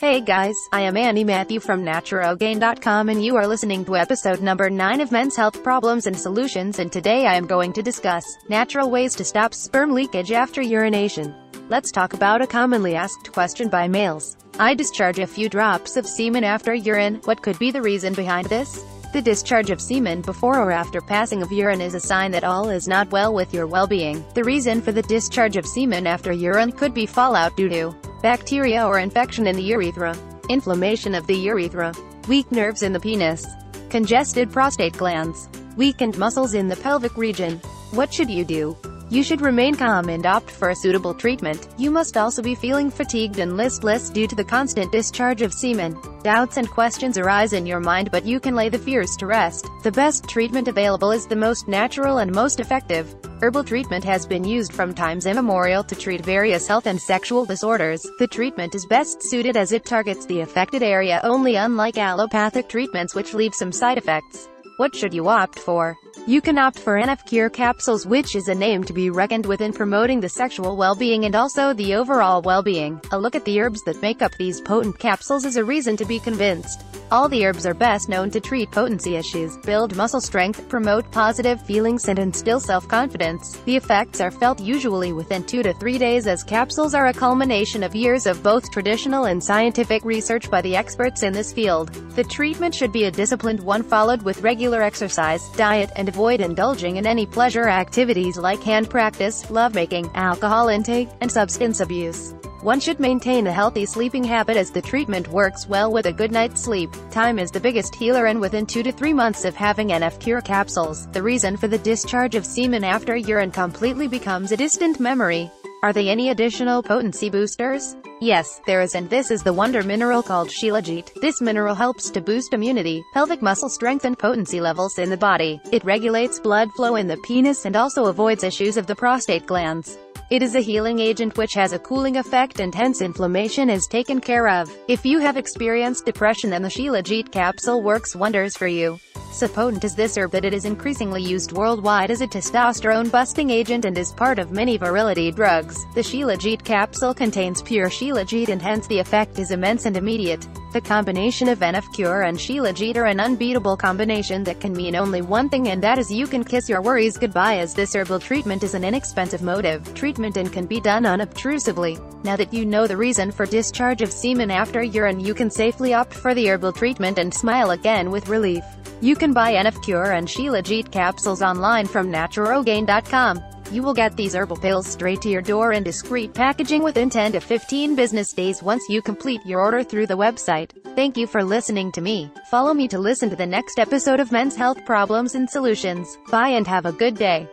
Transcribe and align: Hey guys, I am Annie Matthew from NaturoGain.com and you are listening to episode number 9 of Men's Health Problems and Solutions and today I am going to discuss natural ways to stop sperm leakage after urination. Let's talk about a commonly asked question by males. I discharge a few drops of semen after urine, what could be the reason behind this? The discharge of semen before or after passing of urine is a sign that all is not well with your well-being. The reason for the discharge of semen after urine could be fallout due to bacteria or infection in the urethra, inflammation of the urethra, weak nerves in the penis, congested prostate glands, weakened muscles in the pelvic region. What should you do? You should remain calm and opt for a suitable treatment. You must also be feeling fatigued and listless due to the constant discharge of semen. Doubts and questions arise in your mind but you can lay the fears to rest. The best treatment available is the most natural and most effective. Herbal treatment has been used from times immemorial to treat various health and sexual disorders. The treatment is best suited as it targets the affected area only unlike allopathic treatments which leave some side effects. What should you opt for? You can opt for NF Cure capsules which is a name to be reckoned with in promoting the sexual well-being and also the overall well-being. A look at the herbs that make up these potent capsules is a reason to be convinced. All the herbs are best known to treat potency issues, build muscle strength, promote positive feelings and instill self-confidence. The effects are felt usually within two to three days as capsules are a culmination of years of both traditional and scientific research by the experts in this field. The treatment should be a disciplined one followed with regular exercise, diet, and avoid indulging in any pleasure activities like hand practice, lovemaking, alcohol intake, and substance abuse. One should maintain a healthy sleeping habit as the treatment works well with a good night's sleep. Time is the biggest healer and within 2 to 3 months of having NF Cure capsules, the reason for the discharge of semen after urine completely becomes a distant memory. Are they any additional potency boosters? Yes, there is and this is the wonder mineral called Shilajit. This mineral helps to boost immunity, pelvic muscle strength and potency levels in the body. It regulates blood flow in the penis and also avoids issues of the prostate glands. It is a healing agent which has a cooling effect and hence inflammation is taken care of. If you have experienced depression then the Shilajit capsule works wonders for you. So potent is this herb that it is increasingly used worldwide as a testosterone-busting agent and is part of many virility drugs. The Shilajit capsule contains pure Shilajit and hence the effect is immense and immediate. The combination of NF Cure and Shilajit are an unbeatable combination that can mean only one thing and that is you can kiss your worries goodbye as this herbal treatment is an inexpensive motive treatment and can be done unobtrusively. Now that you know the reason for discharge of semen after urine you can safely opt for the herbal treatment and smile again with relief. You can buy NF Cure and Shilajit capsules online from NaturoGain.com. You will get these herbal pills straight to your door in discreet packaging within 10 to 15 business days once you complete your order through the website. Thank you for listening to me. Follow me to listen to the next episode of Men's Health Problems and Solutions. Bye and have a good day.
Hey 0.00 0.20
guys, 0.20 0.54
I 0.70 0.82
am 0.82 0.96
Annie 0.96 1.24
Matthew 1.24 1.58
from 1.58 1.84
NaturoGain.com 1.84 3.08
and 3.08 3.24
you 3.24 3.34
are 3.34 3.48
listening 3.48 3.84
to 3.84 3.96
episode 3.96 4.40
number 4.40 4.70
9 4.70 5.00
of 5.00 5.10
Men's 5.10 5.34
Health 5.34 5.60
Problems 5.64 6.06
and 6.06 6.16
Solutions 6.16 6.78
and 6.78 6.92
today 6.92 7.26
I 7.26 7.34
am 7.34 7.48
going 7.48 7.72
to 7.72 7.82
discuss 7.82 8.38
natural 8.48 8.92
ways 8.92 9.16
to 9.16 9.24
stop 9.24 9.52
sperm 9.52 9.92
leakage 9.92 10.30
after 10.30 10.62
urination. 10.62 11.34
Let's 11.68 11.90
talk 11.90 12.12
about 12.12 12.40
a 12.40 12.46
commonly 12.46 12.94
asked 12.94 13.32
question 13.32 13.68
by 13.68 13.88
males. 13.88 14.36
I 14.60 14.74
discharge 14.74 15.18
a 15.18 15.26
few 15.26 15.48
drops 15.48 15.96
of 15.96 16.06
semen 16.06 16.44
after 16.44 16.72
urine, 16.72 17.16
what 17.24 17.42
could 17.42 17.58
be 17.58 17.72
the 17.72 17.82
reason 17.82 18.14
behind 18.14 18.46
this? 18.46 18.80
The 19.12 19.20
discharge 19.20 19.70
of 19.70 19.80
semen 19.80 20.22
before 20.22 20.60
or 20.60 20.70
after 20.70 21.00
passing 21.00 21.42
of 21.42 21.50
urine 21.50 21.80
is 21.80 21.94
a 21.94 22.00
sign 22.00 22.30
that 22.30 22.44
all 22.44 22.68
is 22.68 22.86
not 22.86 23.10
well 23.10 23.34
with 23.34 23.52
your 23.52 23.66
well-being. 23.66 24.24
The 24.34 24.44
reason 24.44 24.80
for 24.80 24.92
the 24.92 25.02
discharge 25.02 25.56
of 25.56 25.66
semen 25.66 26.06
after 26.06 26.30
urine 26.30 26.70
could 26.70 26.94
be 26.94 27.06
fallout 27.06 27.56
due 27.56 27.68
to 27.70 28.07
bacteria 28.22 28.86
or 28.86 28.98
infection 28.98 29.46
in 29.46 29.56
the 29.56 29.62
urethra, 29.62 30.16
inflammation 30.48 31.14
of 31.14 31.26
the 31.26 31.36
urethra, 31.36 31.94
weak 32.28 32.50
nerves 32.50 32.82
in 32.82 32.92
the 32.92 33.00
penis, 33.00 33.46
congested 33.90 34.50
prostate 34.50 34.96
glands, 34.96 35.48
weakened 35.76 36.18
muscles 36.18 36.54
in 36.54 36.68
the 36.68 36.76
pelvic 36.76 37.16
region. 37.16 37.58
What 37.92 38.12
should 38.12 38.30
you 38.30 38.44
do? 38.44 38.76
You 39.10 39.22
should 39.22 39.40
remain 39.40 39.74
calm 39.74 40.10
and 40.10 40.26
opt 40.26 40.50
for 40.50 40.68
a 40.68 40.76
suitable 40.76 41.14
treatment. 41.14 41.68
You 41.78 41.90
must 41.90 42.18
also 42.18 42.42
be 42.42 42.54
feeling 42.54 42.90
fatigued 42.90 43.38
and 43.38 43.56
listless 43.56 44.10
due 44.10 44.26
to 44.26 44.34
the 44.34 44.44
constant 44.44 44.92
discharge 44.92 45.40
of 45.40 45.54
semen. 45.54 45.98
Doubts 46.22 46.58
and 46.58 46.68
questions 46.68 47.16
arise 47.16 47.54
in 47.54 47.64
your 47.64 47.80
mind 47.80 48.10
but 48.10 48.26
you 48.26 48.38
can 48.38 48.54
lay 48.54 48.68
the 48.68 48.78
fears 48.78 49.16
to 49.16 49.26
rest. 49.26 49.66
The 49.82 49.92
best 49.92 50.28
treatment 50.28 50.68
available 50.68 51.10
is 51.10 51.26
the 51.26 51.36
most 51.36 51.68
natural 51.68 52.18
and 52.18 52.30
most 52.30 52.60
effective. 52.60 53.14
Herbal 53.40 53.64
treatment 53.64 54.04
has 54.04 54.26
been 54.26 54.44
used 54.44 54.74
from 54.74 54.92
times 54.92 55.24
immemorial 55.24 55.84
to 55.84 55.94
treat 55.94 56.22
various 56.22 56.68
health 56.68 56.86
and 56.86 57.00
sexual 57.00 57.46
disorders. 57.46 58.06
The 58.18 58.26
treatment 58.26 58.74
is 58.74 58.84
best 58.84 59.22
suited 59.22 59.56
as 59.56 59.72
it 59.72 59.86
targets 59.86 60.26
the 60.26 60.40
affected 60.40 60.82
area 60.82 61.20
only 61.24 61.56
unlike 61.56 61.96
allopathic 61.96 62.68
treatments 62.68 63.14
which 63.14 63.32
leave 63.32 63.54
some 63.54 63.72
side 63.72 63.96
effects. 63.96 64.48
What 64.78 64.94
should 64.94 65.12
you 65.12 65.26
opt 65.26 65.58
for? 65.58 65.98
You 66.24 66.40
can 66.40 66.56
opt 66.56 66.78
for 66.78 67.00
NF 67.00 67.26
Cure 67.26 67.50
capsules 67.50 68.06
which 68.06 68.36
is 68.36 68.46
a 68.46 68.54
name 68.54 68.84
to 68.84 68.92
be 68.92 69.10
reckoned 69.10 69.44
with 69.44 69.60
in 69.60 69.72
promoting 69.72 70.20
the 70.20 70.28
sexual 70.28 70.76
well-being 70.76 71.24
and 71.24 71.34
also 71.34 71.72
the 71.72 71.96
overall 71.96 72.42
well-being. 72.42 73.00
A 73.10 73.18
look 73.18 73.34
at 73.34 73.44
the 73.44 73.60
herbs 73.60 73.82
that 73.82 74.00
make 74.02 74.22
up 74.22 74.36
these 74.36 74.60
potent 74.60 74.96
capsules 75.00 75.44
is 75.44 75.56
a 75.56 75.64
reason 75.64 75.96
to 75.96 76.04
be 76.04 76.20
convinced. 76.20 76.84
All 77.10 77.28
the 77.28 77.46
herbs 77.46 77.64
are 77.66 77.74
best 77.74 78.08
known 78.08 78.30
to 78.30 78.40
treat 78.40 78.70
potency 78.70 79.16
issues, 79.16 79.56
build 79.64 79.96
muscle 79.96 80.20
strength, 80.20 80.68
promote 80.68 81.10
positive 81.10 81.60
feelings 81.62 82.06
and 82.06 82.18
instill 82.18 82.60
self-confidence. 82.60 83.56
The 83.64 83.76
effects 83.76 84.20
are 84.20 84.30
felt 84.30 84.60
usually 84.60 85.12
within 85.12 85.42
two 85.44 85.62
to 85.62 85.72
three 85.72 85.96
days 85.96 86.26
as 86.26 86.44
capsules 86.44 86.94
are 86.94 87.06
a 87.06 87.14
culmination 87.14 87.82
of 87.82 87.96
years 87.96 88.26
of 88.26 88.42
both 88.42 88.70
traditional 88.70 89.24
and 89.24 89.42
scientific 89.42 90.04
research 90.04 90.50
by 90.50 90.60
the 90.60 90.76
experts 90.76 91.22
in 91.22 91.32
this 91.32 91.52
field. 91.52 91.88
The 92.14 92.24
treatment 92.24 92.74
should 92.74 92.92
be 92.92 93.04
a 93.04 93.10
disciplined 93.10 93.60
one 93.60 93.82
followed 93.82 94.20
with 94.22 94.42
regular 94.42 94.67
exercise, 94.74 95.48
diet, 95.56 95.90
and 95.96 96.08
avoid 96.08 96.40
indulging 96.40 96.96
in 96.96 97.06
any 97.06 97.26
pleasure 97.26 97.68
activities 97.68 98.36
like 98.36 98.62
hand 98.62 98.88
practice, 98.88 99.50
lovemaking, 99.50 100.10
alcohol 100.14 100.68
intake, 100.68 101.08
and 101.20 101.30
substance 101.30 101.80
abuse. 101.80 102.34
One 102.62 102.80
should 102.80 102.98
maintain 102.98 103.46
a 103.46 103.52
healthy 103.52 103.86
sleeping 103.86 104.24
habit 104.24 104.56
as 104.56 104.70
the 104.70 104.82
treatment 104.82 105.28
works 105.28 105.68
well 105.68 105.92
with 105.92 106.06
a 106.06 106.12
good 106.12 106.32
night's 106.32 106.60
sleep. 106.60 106.90
Time 107.10 107.38
is 107.38 107.52
the 107.52 107.60
biggest 107.60 107.94
healer 107.94 108.26
and 108.26 108.40
within 108.40 108.66
2 108.66 108.82
to 108.82 108.92
3 108.92 109.12
months 109.12 109.44
of 109.44 109.54
having 109.54 109.88
NF 109.88 110.18
Cure 110.18 110.40
capsules, 110.40 111.06
the 111.12 111.22
reason 111.22 111.56
for 111.56 111.68
the 111.68 111.78
discharge 111.78 112.34
of 112.34 112.44
semen 112.44 112.82
after 112.82 113.16
urine 113.16 113.52
completely 113.52 114.08
becomes 114.08 114.50
a 114.50 114.56
distant 114.56 114.98
memory. 114.98 115.50
Are 115.80 115.92
they 115.92 116.08
any 116.08 116.30
additional 116.30 116.82
potency 116.82 117.30
boosters? 117.30 117.94
Yes, 118.20 118.60
there 118.66 118.80
is 118.80 118.96
and 118.96 119.08
this 119.08 119.30
is 119.30 119.44
the 119.44 119.52
wonder 119.52 119.84
mineral 119.84 120.24
called 120.24 120.48
Shilajit. 120.48 121.14
This 121.20 121.40
mineral 121.40 121.76
helps 121.76 122.10
to 122.10 122.20
boost 122.20 122.52
immunity, 122.52 123.04
pelvic 123.14 123.42
muscle 123.42 123.68
strength 123.68 124.04
and 124.04 124.18
potency 124.18 124.60
levels 124.60 124.98
in 124.98 125.08
the 125.08 125.16
body. 125.16 125.60
It 125.70 125.84
regulates 125.84 126.40
blood 126.40 126.68
flow 126.72 126.96
in 126.96 127.06
the 127.06 127.16
penis 127.18 127.64
and 127.64 127.76
also 127.76 128.06
avoids 128.06 128.42
issues 128.42 128.76
of 128.76 128.88
the 128.88 128.96
prostate 128.96 129.46
glands. 129.46 129.96
It 130.30 130.42
is 130.42 130.56
a 130.56 130.60
healing 130.60 130.98
agent 130.98 131.38
which 131.38 131.54
has 131.54 131.72
a 131.72 131.78
cooling 131.78 132.16
effect 132.16 132.58
and 132.58 132.74
hence 132.74 133.00
inflammation 133.00 133.70
is 133.70 133.86
taken 133.86 134.20
care 134.20 134.48
of. 134.48 134.68
If 134.88 135.06
you 135.06 135.20
have 135.20 135.36
experienced 135.36 136.04
depression 136.04 136.50
then 136.50 136.62
the 136.62 136.68
Shilajit 136.68 137.30
capsule 137.30 137.82
works 137.84 138.16
wonders 138.16 138.56
for 138.56 138.66
you. 138.66 138.98
So 139.30 139.46
potent 139.46 139.84
is 139.84 139.94
this 139.94 140.16
herb 140.16 140.32
that 140.32 140.44
it 140.44 140.54
is 140.54 140.64
increasingly 140.64 141.22
used 141.22 141.52
worldwide 141.52 142.10
as 142.10 142.22
a 142.22 142.26
testosterone-busting 142.26 143.50
agent 143.50 143.84
and 143.84 143.96
is 143.96 144.12
part 144.12 144.38
of 144.38 144.50
many 144.50 144.76
virility 144.76 145.30
drugs. 145.30 145.86
The 145.94 146.00
Shilajit 146.00 146.64
capsule 146.64 147.14
contains 147.14 147.62
pure 147.62 147.88
Shilajit 147.88 148.48
and 148.48 148.60
hence 148.60 148.86
the 148.86 148.98
effect 148.98 149.38
is 149.38 149.50
immense 149.50 149.86
and 149.86 149.96
immediate. 149.96 150.46
The 150.72 150.80
combination 150.80 151.48
of 151.48 151.60
NF 151.60 151.92
Cure 151.94 152.22
and 152.22 152.36
Shilajit 152.36 152.96
are 152.96 153.06
an 153.06 153.20
unbeatable 153.20 153.76
combination 153.76 154.44
that 154.44 154.60
can 154.60 154.72
mean 154.72 154.96
only 154.96 155.22
one 155.22 155.48
thing 155.48 155.68
and 155.68 155.82
that 155.82 155.98
is 155.98 156.10
you 156.10 156.26
can 156.26 156.44
kiss 156.44 156.68
your 156.68 156.82
worries 156.82 157.16
goodbye 157.16 157.58
as 157.58 157.74
this 157.74 157.94
herbal 157.94 158.20
treatment 158.20 158.62
is 158.62 158.74
an 158.74 158.84
inexpensive 158.84 159.42
motive 159.42 159.94
treatment 159.94 160.36
and 160.36 160.52
can 160.52 160.66
be 160.66 160.80
done 160.80 161.04
unobtrusively. 161.04 161.98
Now 162.24 162.36
that 162.36 162.52
you 162.52 162.66
know 162.66 162.86
the 162.86 162.96
reason 162.96 163.30
for 163.30 163.46
discharge 163.46 164.02
of 164.02 164.12
semen 164.12 164.50
after 164.50 164.82
urine 164.82 165.20
you 165.20 165.32
can 165.32 165.50
safely 165.50 165.94
opt 165.94 166.12
for 166.12 166.34
the 166.34 166.50
herbal 166.50 166.72
treatment 166.72 167.18
and 167.18 167.32
smile 167.32 167.70
again 167.70 168.10
with 168.10 168.28
relief. 168.28 168.64
You 169.00 169.14
can 169.14 169.32
buy 169.32 169.52
NF 169.54 169.82
Cure 169.82 170.12
and 170.12 170.26
Shilajit 170.26 170.90
capsules 170.90 171.42
online 171.42 171.86
from 171.86 172.10
NaturoGain.com. 172.10 173.42
You 173.70 173.82
will 173.82 173.94
get 173.94 174.16
these 174.16 174.34
herbal 174.34 174.56
pills 174.56 174.86
straight 174.86 175.20
to 175.22 175.28
your 175.28 175.42
door 175.42 175.72
in 175.72 175.82
discreet 175.82 176.32
packaging 176.32 176.82
within 176.82 177.10
10 177.10 177.32
to 177.32 177.40
15 177.40 177.94
business 177.94 178.32
days 178.32 178.62
once 178.62 178.82
you 178.88 179.02
complete 179.02 179.44
your 179.44 179.60
order 179.60 179.84
through 179.84 180.06
the 180.06 180.16
website. 180.16 180.70
Thank 180.96 181.16
you 181.16 181.26
for 181.26 181.44
listening 181.44 181.92
to 181.92 182.00
me. 182.00 182.30
Follow 182.50 182.72
me 182.72 182.88
to 182.88 182.98
listen 182.98 183.28
to 183.30 183.36
the 183.36 183.46
next 183.46 183.78
episode 183.78 184.20
of 184.20 184.32
Men's 184.32 184.56
Health 184.56 184.84
Problems 184.86 185.34
and 185.34 185.48
Solutions. 185.48 186.18
Bye 186.30 186.50
and 186.50 186.66
have 186.66 186.86
a 186.86 186.92
good 186.92 187.16
day. 187.16 187.46